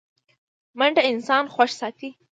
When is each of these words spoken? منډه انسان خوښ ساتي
منډه 0.79 1.01
انسان 1.11 1.43
خوښ 1.53 1.69
ساتي 1.79 2.09